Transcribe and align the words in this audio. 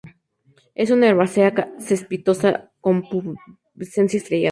Es 0.73 0.89
una 0.89 1.09
herbácea 1.09 1.75
cespitosa 1.77 2.71
con 2.81 3.03
pubescencia 3.07 4.17
estrellada. 4.17 4.49